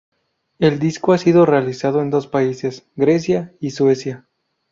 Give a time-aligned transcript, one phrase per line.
[0.57, 4.25] El disco ha sido realizado en dos países, Grecia y Suecia.